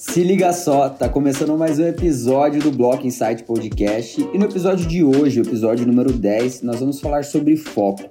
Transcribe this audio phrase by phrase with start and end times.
[0.00, 4.86] Se liga só, tá começando mais um episódio do Block Insight Podcast e no episódio
[4.86, 8.04] de hoje, episódio número 10, nós vamos falar sobre foco.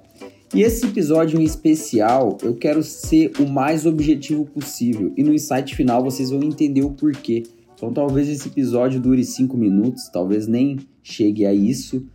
[0.54, 5.74] E esse episódio em especial, eu quero ser o mais objetivo possível e no insight
[5.74, 7.44] final vocês vão entender o porquê.
[7.74, 12.06] Então talvez esse episódio dure 5 minutos, talvez nem chegue a isso.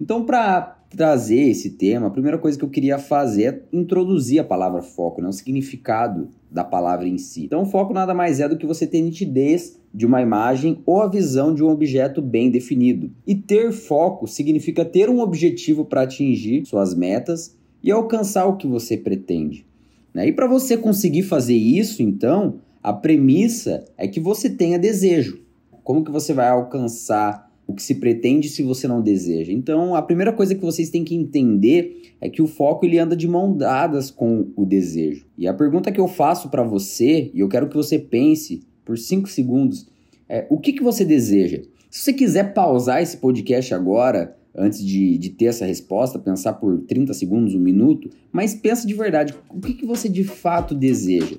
[0.00, 4.44] Então para trazer esse tema, a primeira coisa que eu queria fazer é introduzir a
[4.44, 5.28] palavra foco, né?
[5.28, 7.44] o significado da palavra em si.
[7.44, 11.08] Então, foco nada mais é do que você ter nitidez de uma imagem ou a
[11.08, 13.10] visão de um objeto bem definido.
[13.26, 18.66] E ter foco significa ter um objetivo para atingir suas metas e alcançar o que
[18.66, 19.66] você pretende.
[20.14, 20.28] Né?
[20.28, 25.40] E para você conseguir fazer isso, então, a premissa é que você tenha desejo.
[25.82, 29.52] Como que você vai alcançar o que se pretende se você não deseja.
[29.52, 33.16] Então, a primeira coisa que vocês têm que entender é que o foco ele anda
[33.16, 35.26] de mão dadas com o desejo.
[35.36, 38.98] E a pergunta que eu faço para você, e eu quero que você pense por
[38.98, 39.88] 5 segundos,
[40.28, 41.62] é o que, que você deseja?
[41.90, 46.78] Se você quiser pausar esse podcast agora, antes de, de ter essa resposta, pensar por
[46.82, 51.36] 30 segundos, um minuto, mas pensa de verdade, o que, que você de fato deseja?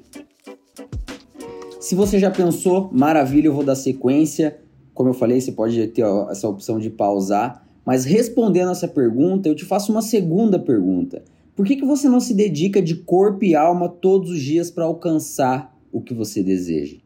[1.80, 4.58] Se você já pensou, maravilha, eu vou dar sequência.
[4.94, 9.56] Como eu falei, você pode ter essa opção de pausar, mas respondendo essa pergunta, eu
[9.56, 11.24] te faço uma segunda pergunta.
[11.56, 14.86] Por que, que você não se dedica de corpo e alma todos os dias para
[14.86, 16.98] alcançar o que você deseja?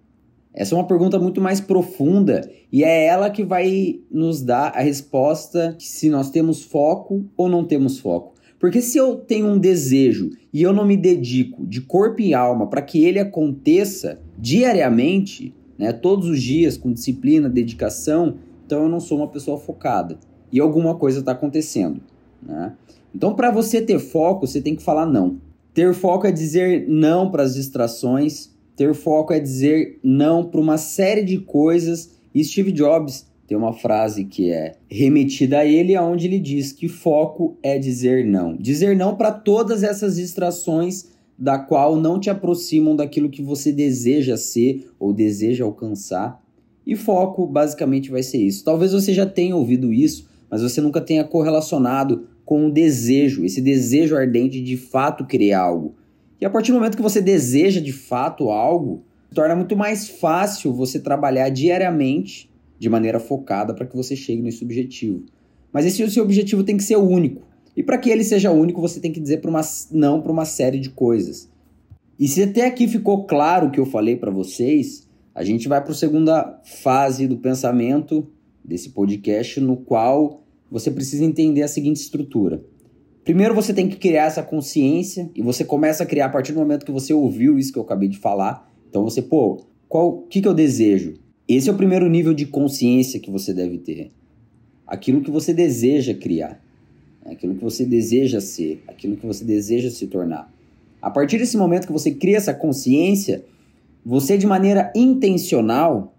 [0.53, 4.81] Essa é uma pergunta muito mais profunda e é ela que vai nos dar a
[4.81, 8.33] resposta se nós temos foco ou não temos foco.
[8.59, 12.67] Porque se eu tenho um desejo e eu não me dedico de corpo e alma
[12.67, 18.99] para que ele aconteça diariamente, né, todos os dias, com disciplina, dedicação, então eu não
[18.99, 20.17] sou uma pessoa focada.
[20.51, 22.01] E alguma coisa está acontecendo.
[22.41, 22.73] Né?
[23.13, 25.37] Então, para você ter foco, você tem que falar não.
[25.73, 30.77] Ter foco é dizer não para as distrações, ter foco é dizer não para uma
[30.77, 32.11] série de coisas.
[32.33, 36.87] E Steve Jobs tem uma frase que é remetida a ele, onde ele diz que
[36.87, 38.55] foco é dizer não.
[38.55, 44.35] Dizer não para todas essas distrações da qual não te aproximam daquilo que você deseja
[44.37, 46.41] ser ou deseja alcançar.
[46.85, 48.63] E foco basicamente vai ser isso.
[48.63, 53.61] Talvez você já tenha ouvido isso, mas você nunca tenha correlacionado com o desejo, esse
[53.61, 55.95] desejo ardente de fato criar algo.
[56.39, 59.03] E a partir do momento que você deseja de fato algo,
[59.33, 62.49] torna muito mais fácil você trabalhar diariamente
[62.79, 65.25] de maneira focada para que você chegue nesse objetivo.
[65.73, 67.46] Mas esse seu objetivo tem que ser único.
[67.77, 69.61] E para que ele seja único, você tem que dizer para uma
[69.91, 71.47] não para uma série de coisas.
[72.19, 75.79] E se até aqui ficou claro o que eu falei para vocês, a gente vai
[75.79, 78.27] para a segunda fase do pensamento
[78.65, 82.63] desse podcast, no qual você precisa entender a seguinte estrutura.
[83.23, 86.59] Primeiro você tem que criar essa consciência e você começa a criar a partir do
[86.59, 88.67] momento que você ouviu isso que eu acabei de falar.
[88.89, 91.13] Então você, pô, qual que que eu desejo?
[91.47, 94.09] Esse é o primeiro nível de consciência que você deve ter.
[94.87, 96.65] Aquilo que você deseja criar
[97.31, 100.51] aquilo que você deseja ser, aquilo que você deseja se tornar.
[101.01, 103.45] A partir desse momento que você cria essa consciência,
[104.05, 106.15] você de maneira intencional,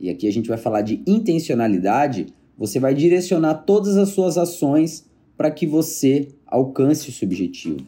[0.00, 5.04] e aqui a gente vai falar de intencionalidade, você vai direcionar todas as suas ações
[5.36, 7.78] para que você alcance o seu objetivo.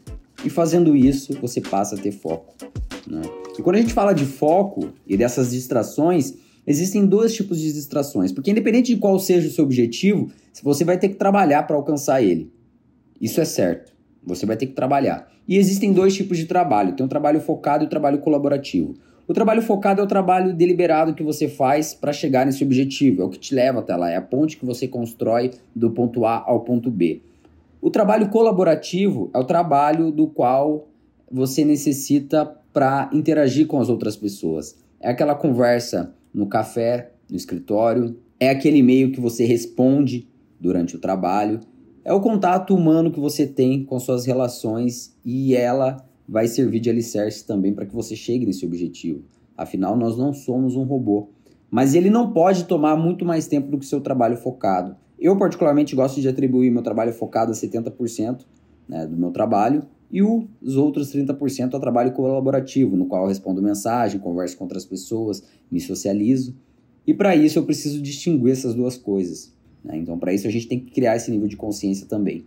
[0.44, 2.54] E fazendo isso, você passa a ter foco.
[3.06, 3.22] Né?
[3.58, 6.34] E quando a gente fala de foco e dessas distrações,
[6.66, 10.30] existem dois tipos de distrações, porque independente de qual seja o seu objetivo,
[10.62, 12.50] você vai ter que trabalhar para alcançar ele.
[13.20, 13.92] Isso é certo.
[14.24, 15.28] Você vai ter que trabalhar.
[15.46, 18.94] E existem dois tipos de trabalho: tem o trabalho focado e o trabalho colaborativo.
[19.26, 23.24] O trabalho focado é o trabalho deliberado que você faz para chegar nesse objetivo, é
[23.26, 26.42] o que te leva até lá, é a ponte que você constrói do ponto A
[26.46, 27.20] ao ponto B.
[27.78, 30.88] O trabalho colaborativo é o trabalho do qual
[31.30, 34.78] você necessita para interagir com as outras pessoas.
[34.98, 40.26] É aquela conversa no café, no escritório, é aquele e-mail que você responde
[40.58, 41.60] durante o trabalho,
[42.08, 46.88] é o contato humano que você tem com suas relações e ela vai servir de
[46.88, 49.24] alicerce também para que você chegue nesse objetivo.
[49.54, 51.28] Afinal, nós não somos um robô.
[51.70, 54.96] Mas ele não pode tomar muito mais tempo do que seu trabalho focado.
[55.18, 58.40] Eu, particularmente, gosto de atribuir meu trabalho focado a 70%
[58.88, 63.60] né, do meu trabalho e os outros 30% ao trabalho colaborativo, no qual eu respondo
[63.60, 66.56] mensagem, converso com outras pessoas, me socializo.
[67.06, 69.57] E para isso eu preciso distinguir essas duas coisas.
[69.84, 69.96] Né?
[69.98, 72.44] Então, para isso, a gente tem que criar esse nível de consciência também.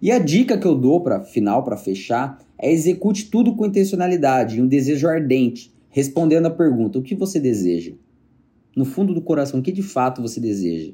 [0.00, 4.58] E a dica que eu dou para final, para fechar, é execute tudo com intencionalidade
[4.58, 7.92] e um desejo ardente, respondendo a pergunta: o que você deseja?
[8.76, 10.92] No fundo do coração, o que de fato você deseja?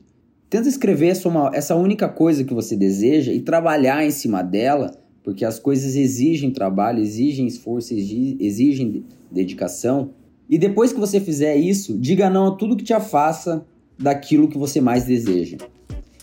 [0.49, 4.94] Tenta escrever essa, única coisa que você deseja e trabalhar em cima dela,
[5.25, 10.11] porque as coisas exigem trabalho, exigem esforço, exigem dedicação.
[10.49, 13.64] E depois que você fizer isso, diga não a tudo que te afasta
[14.03, 15.57] daquilo que você mais deseja.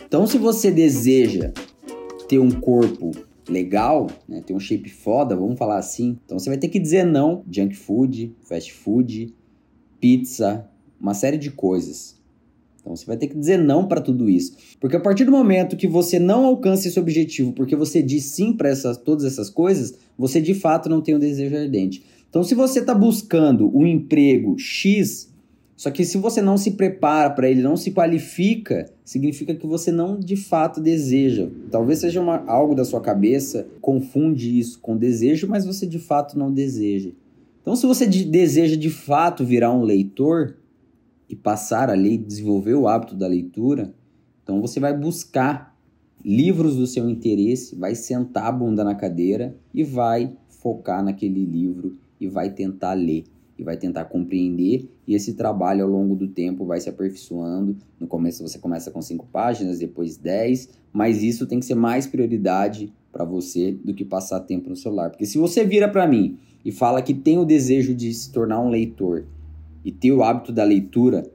[0.06, 1.52] Então, se você deseja
[2.28, 3.12] ter um corpo
[3.48, 7.06] legal, né, ter um shape foda, vamos falar assim, então você vai ter que dizer
[7.06, 9.34] não junk food, fast food,
[10.00, 12.20] pizza, uma série de coisas.
[12.80, 14.56] Então você vai ter que dizer não para tudo isso.
[14.80, 18.54] Porque a partir do momento que você não alcança esse objetivo, porque você diz sim
[18.54, 22.04] para todas essas coisas, você de fato não tem um desejo ardente.
[22.30, 25.29] Então, se você está buscando um emprego X,
[25.80, 29.94] só que se você não se prepara para ele, não se qualifica, significa que você
[29.94, 31.50] não de fato deseja.
[31.72, 36.38] Talvez seja uma, algo da sua cabeça, confunde isso com desejo, mas você de fato
[36.38, 37.12] não deseja.
[37.62, 40.58] Então, se você de, deseja de fato virar um leitor
[41.30, 43.94] e passar a ler, desenvolver o hábito da leitura,
[44.44, 45.74] então você vai buscar
[46.22, 51.98] livros do seu interesse, vai sentar a bunda na cadeira e vai focar naquele livro
[52.20, 53.24] e vai tentar ler
[53.59, 57.75] e vai tentar compreender e esse trabalho ao longo do tempo vai se aperfeiçoando.
[58.00, 62.07] No começo você começa com cinco páginas, depois dez, mas isso tem que ser mais
[62.07, 65.09] prioridade para você do que passar tempo no celular.
[65.09, 68.61] Porque se você vira para mim e fala que tem o desejo de se tornar
[68.61, 69.25] um leitor
[69.83, 71.29] e ter o hábito da leitura,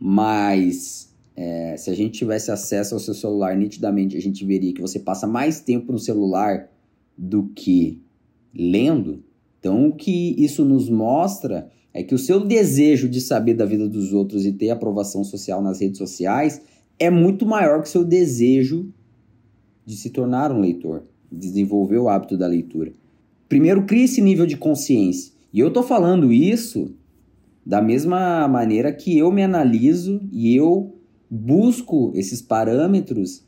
[0.00, 4.80] mas é, se a gente tivesse acesso ao seu celular nitidamente, a gente veria que
[4.80, 6.68] você passa mais tempo no celular
[7.16, 8.02] do que
[8.52, 9.22] lendo.
[9.58, 13.88] Então, o que isso nos mostra é que o seu desejo de saber da vida
[13.88, 16.60] dos outros e ter aprovação social nas redes sociais
[16.98, 18.92] é muito maior que o seu desejo
[19.84, 22.92] de se tornar um leitor, desenvolver o hábito da leitura.
[23.48, 25.32] Primeiro, crie esse nível de consciência.
[25.52, 26.94] E eu tô falando isso
[27.64, 30.94] da mesma maneira que eu me analiso e eu
[31.30, 33.44] busco esses parâmetros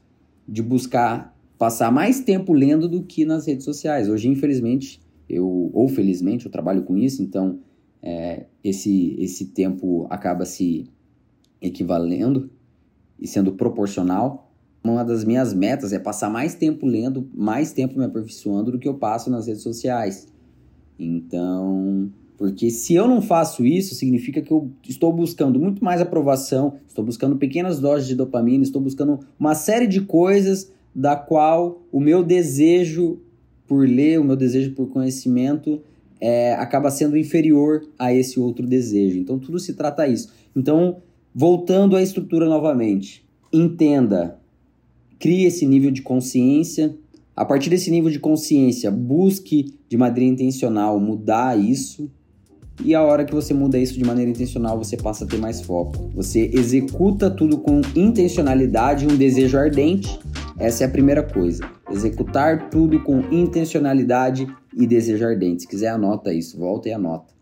[0.48, 4.08] de buscar passar mais tempo lendo do que nas redes sociais.
[4.08, 7.58] Hoje, infelizmente, eu ou felizmente eu trabalho com isso, então
[8.02, 10.86] é, esse esse tempo acaba se
[11.60, 12.50] equivalendo
[13.18, 14.50] e sendo proporcional.
[14.82, 18.88] Uma das minhas metas é passar mais tempo lendo, mais tempo me aperfeiçoando do que
[18.88, 20.26] eu passo nas redes sociais.
[20.98, 26.78] Então, porque se eu não faço isso, significa que eu estou buscando muito mais aprovação,
[26.88, 32.00] estou buscando pequenas doses de dopamina, estou buscando uma série de coisas da qual o
[32.00, 33.20] meu desejo
[33.70, 35.80] por ler, o meu desejo por conhecimento
[36.20, 39.16] é, acaba sendo inferior a esse outro desejo.
[39.16, 40.28] Então tudo se trata disso.
[40.56, 40.96] Então,
[41.32, 44.40] voltando à estrutura novamente, entenda,
[45.20, 46.96] crie esse nível de consciência.
[47.36, 52.10] A partir desse nível de consciência, busque de maneira intencional mudar isso
[52.84, 55.60] e a hora que você muda isso de maneira intencional, você passa a ter mais
[55.60, 56.10] foco.
[56.14, 60.18] Você executa tudo com intencionalidade, um desejo ardente.
[60.58, 61.62] Essa é a primeira coisa.
[61.90, 64.46] Executar tudo com intencionalidade
[64.76, 65.62] e desejo ardente.
[65.62, 66.56] Se quiser, anota isso.
[66.56, 67.34] Volta e anota.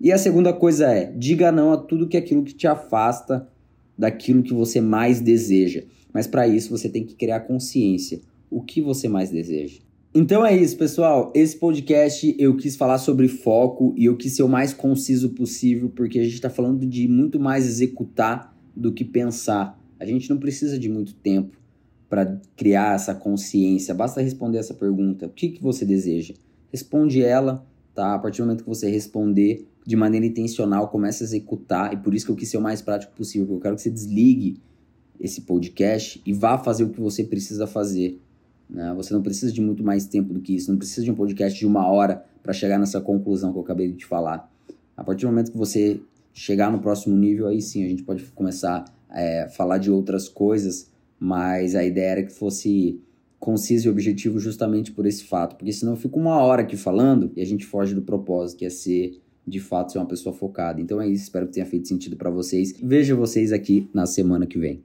[0.00, 3.48] E a segunda coisa é: diga não a tudo que é aquilo que te afasta
[3.96, 5.82] daquilo que você mais deseja.
[6.12, 8.20] Mas para isso você tem que criar consciência.
[8.50, 9.80] O que você mais deseja?
[10.14, 11.32] Então é isso, pessoal.
[11.34, 15.90] Esse podcast eu quis falar sobre foco e eu quis ser o mais conciso possível,
[15.94, 19.78] porque a gente está falando de muito mais executar do que pensar.
[19.98, 21.56] A gente não precisa de muito tempo
[22.08, 23.94] para criar essa consciência.
[23.94, 26.34] Basta responder essa pergunta: o que, que você deseja?
[26.72, 27.64] Responde ela,
[27.94, 28.14] tá?
[28.14, 31.92] A partir do momento que você responder de maneira intencional, comece a executar.
[31.92, 33.54] E por isso que eu quis ser o mais prático possível.
[33.54, 34.60] Eu quero que você desligue
[35.18, 38.20] esse podcast e vá fazer o que você precisa fazer
[38.68, 38.92] né?
[38.96, 41.58] Você não precisa de muito mais tempo do que isso, não precisa de um podcast
[41.58, 44.50] de uma hora para chegar nessa conclusão que eu acabei de te falar.
[44.96, 46.00] A partir do momento que você
[46.32, 50.28] chegar no próximo nível, aí sim a gente pode começar a é, falar de outras
[50.28, 53.00] coisas, mas a ideia era que fosse
[53.38, 57.30] conciso e objetivo justamente por esse fato, porque senão eu fico uma hora aqui falando
[57.36, 60.80] e a gente foge do propósito, que é ser de fato ser uma pessoa focada.
[60.80, 62.74] Então é isso, espero que tenha feito sentido para vocês.
[62.82, 64.82] Vejo vocês aqui na semana que vem.